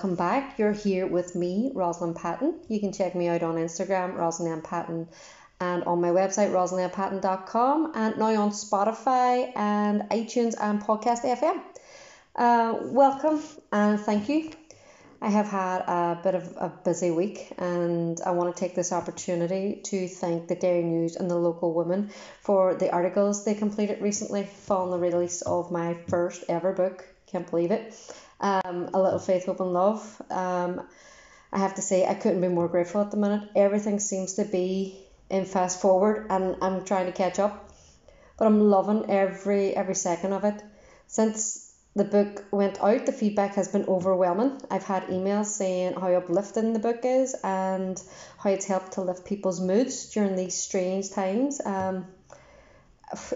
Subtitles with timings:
[0.00, 0.58] welcome back.
[0.58, 2.58] You're here with me, Rosalind Patton.
[2.68, 5.06] You can check me out on Instagram, Rosalind Patton,
[5.60, 11.60] and on my website, rosalindpatton.com, and now on Spotify and iTunes and Podcast FM.
[12.34, 13.42] Uh, welcome
[13.72, 14.50] and thank you.
[15.20, 18.92] I have had a bit of a busy week, and I want to take this
[18.92, 22.08] opportunity to thank the Derry News and the local women
[22.40, 27.04] for the articles they completed recently following the release of my first ever book.
[27.30, 27.94] Can't believe it.
[28.40, 30.22] Um, a little faith, hope, and love.
[30.30, 30.86] Um,
[31.52, 33.48] I have to say, I couldn't be more grateful at the minute.
[33.54, 37.70] Everything seems to be in fast forward, and I'm trying to catch up,
[38.38, 40.62] but I'm loving every every second of it.
[41.06, 44.60] Since the book went out, the feedback has been overwhelming.
[44.70, 48.00] I've had emails saying how uplifting the book is and
[48.38, 51.60] how it's helped to lift people's moods during these strange times.
[51.64, 52.06] Um,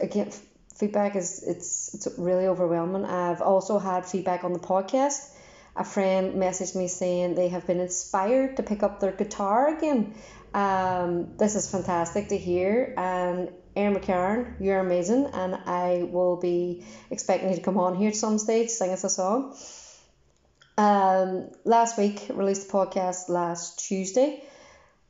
[0.00, 0.30] again,
[0.74, 3.04] feedback is it's it's really overwhelming.
[3.04, 5.30] I've also had feedback on the podcast.
[5.76, 10.14] A friend messaged me saying they have been inspired to pick up their guitar again.
[10.52, 16.84] Um, this is fantastic to hear, and Erin McCarron, you're amazing, and I will be
[17.10, 19.56] expecting you to come on here at some stage, sing us a song.
[20.78, 24.44] Um, last week, released the podcast last Tuesday.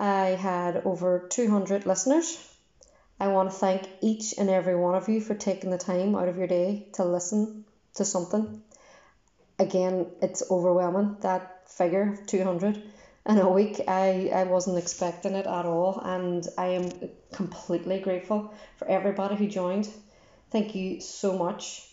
[0.00, 2.36] I had over 200 listeners.
[3.20, 6.28] I want to thank each and every one of you for taking the time out
[6.28, 8.62] of your day to listen to something.
[9.58, 12.80] Again, it's overwhelming that figure 200
[13.26, 13.80] in a week.
[13.88, 16.90] I, I wasn't expecting it at all, and I am
[17.32, 19.88] completely grateful for everybody who joined.
[20.50, 21.84] Thank you so much.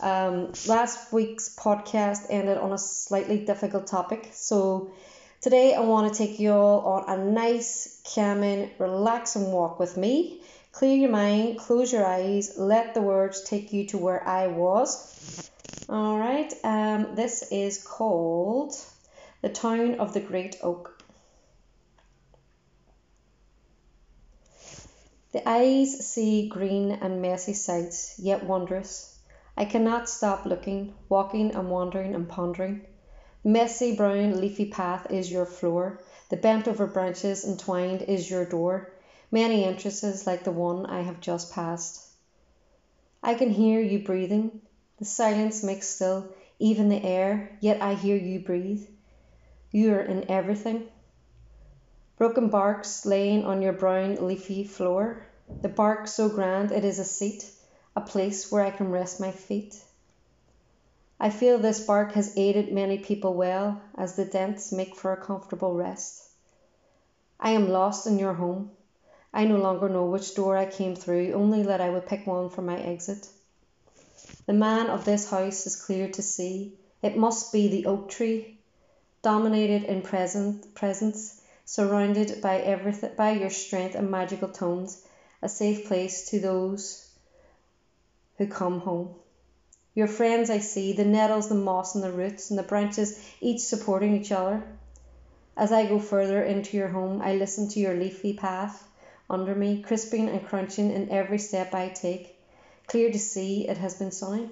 [0.00, 4.92] Um, last week's podcast ended on a slightly difficult topic, so
[5.40, 10.42] today I want to take you all on a nice, calming, relaxing walk with me.
[10.78, 15.50] Clear your mind, close your eyes, let the words take you to where I was.
[15.88, 18.76] All right, um, this is called
[19.42, 21.02] the town of the great oak.
[25.32, 29.18] The eyes see green and messy sights, yet wondrous.
[29.56, 32.86] I cannot stop looking, walking and wandering and pondering.
[33.42, 38.92] Messy brown leafy path is your floor, the bent over branches entwined is your door,
[39.30, 42.06] many entrances like the one I have just passed.
[43.22, 44.60] I can hear you breathing,
[44.98, 48.86] the silence makes still even the air, yet I hear you breathe.
[49.70, 50.88] You are in everything.
[52.16, 55.26] Broken barks laying on your brown leafy floor,
[55.62, 57.48] the bark so grand it is a seat,
[57.94, 59.80] a place where I can rest my feet.
[61.20, 65.16] I feel this bark has aided many people well, as the dents make for a
[65.16, 66.28] comfortable rest.
[67.40, 68.70] I am lost in your home.
[69.32, 72.48] I no longer know which door I came through, only that I would pick one
[72.48, 73.28] for my exit.
[74.46, 76.78] The man of this house is clear to see.
[77.02, 78.58] It must be the oak tree
[79.20, 85.06] dominated in present, presence, surrounded by everything, by your strength and magical tones,
[85.42, 87.06] a safe place to those
[88.38, 89.14] who come home.
[89.94, 93.60] Your friends I see, the nettles, the moss, and the roots, and the branches, each
[93.60, 94.62] supporting each other.
[95.54, 98.87] As I go further into your home, I listen to your leafy path
[99.30, 102.38] under me, crisping and crunching in every step I take.
[102.86, 104.50] Clear to see it has been sunny.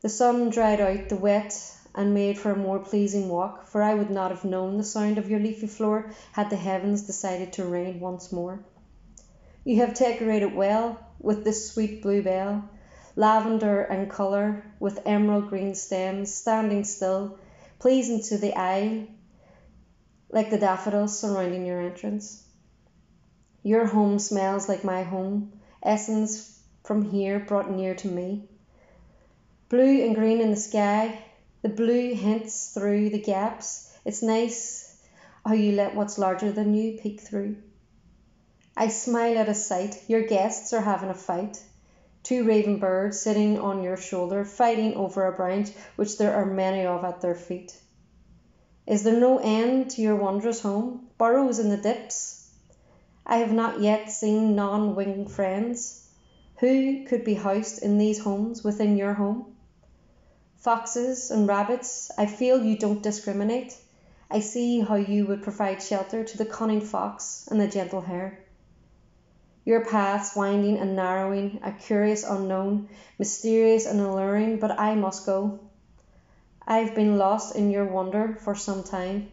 [0.00, 1.58] The sun dried out the wet
[1.94, 5.16] and made for a more pleasing walk, for I would not have known the sound
[5.16, 8.60] of your leafy floor had the heavens decided to rain once more.
[9.64, 12.68] You have decorated well with this sweet bluebell,
[13.16, 17.38] lavender in colour, with emerald green stems, standing still,
[17.78, 19.06] pleasing to the eye,
[20.34, 22.42] like the daffodils surrounding your entrance.
[23.62, 28.48] Your home smells like my home, essence from here brought near to me.
[29.68, 31.24] Blue and green in the sky,
[31.62, 33.96] the blue hints through the gaps.
[34.04, 35.00] It's nice
[35.46, 37.54] how you let what's larger than you peek through.
[38.76, 40.02] I smile at a sight.
[40.08, 41.62] Your guests are having a fight.
[42.24, 46.84] Two raven birds sitting on your shoulder, fighting over a branch which there are many
[46.86, 47.78] of at their feet.
[48.86, 51.08] Is there no end to your wondrous home?
[51.18, 52.50] Burrows in the dips.
[53.26, 56.08] I have not yet seen non winged friends.
[56.58, 59.54] Who could be housed in these homes within your home?
[60.64, 63.76] foxes and rabbits, I feel you don't discriminate.
[64.30, 68.38] I see how you would provide shelter to the cunning fox and the gentle hare.
[69.66, 72.88] Your paths winding and narrowing, a curious unknown,
[73.18, 75.60] mysterious and alluring, but I must go.
[76.66, 79.30] I've been lost in your wonder for some time.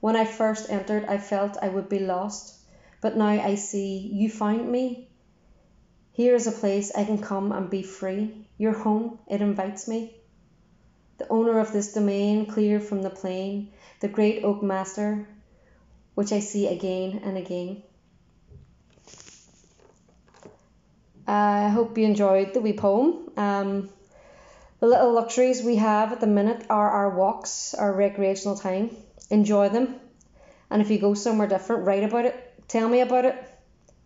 [0.00, 2.58] When I first entered, I felt I would be lost,
[3.00, 5.08] but now I see you found me.
[6.12, 8.46] Here is a place I can come and be free.
[8.58, 10.14] Your home, it invites me.
[11.18, 15.26] the owner of this domain clear from the plain, the great oak master,
[16.14, 17.82] which I see again and again.
[21.26, 23.30] I hope you enjoyed the wee poem.
[23.36, 23.88] Um,
[24.82, 28.90] the little luxuries we have at the minute are our walks, our recreational time.
[29.30, 29.94] Enjoy them.
[30.70, 32.34] And if you go somewhere different, write about it.
[32.66, 33.36] Tell me about it.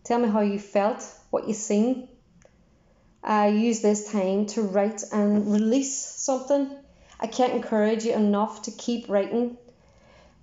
[0.04, 2.08] Tell me how you felt, what you seen.
[3.24, 6.68] Uh, use this time to write and release something.
[7.18, 9.56] I can't encourage you enough to keep writing.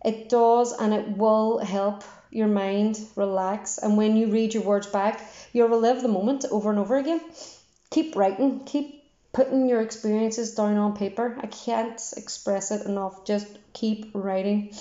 [0.04, 3.78] It does and it will help your mind relax.
[3.78, 5.22] And when you read your words back,
[5.52, 7.22] you'll relive the moment over and over again.
[7.92, 9.03] Keep writing, keep
[9.34, 11.36] putting your experiences down on paper.
[11.42, 13.26] I can't express it enough.
[13.26, 14.74] Just keep writing.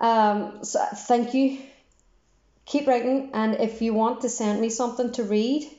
[0.00, 1.58] Um, so thank you.
[2.66, 5.70] Keep writing, and if you want to send me something to read,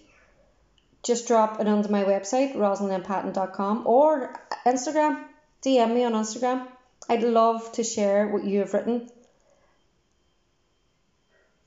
[1.01, 5.23] just drop it onto my website, rosalindpatton.com, or Instagram.
[5.63, 6.67] DM me on Instagram.
[7.09, 9.09] I'd love to share what you have written.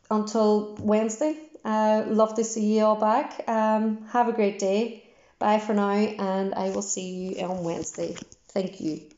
[0.09, 3.43] Until Wednesday, uh, love to see you all back.
[3.49, 5.08] Um, have a great day.
[5.39, 8.17] Bye for now, and I will see you on Wednesday.
[8.49, 9.09] Thank you.